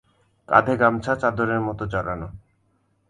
কাঁধে 0.49 0.73
গামছা 0.77 1.13
চাদরের 1.15 1.61
মতো 1.61 1.83
জড়ানো। 1.85 2.27